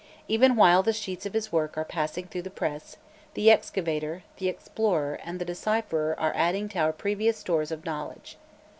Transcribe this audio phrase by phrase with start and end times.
[0.27, 2.97] Even while the sheets of his work are passing through the press,
[3.35, 8.39] the excavator, the explorer, and the decipherer are adding to our previous stores of knowledge.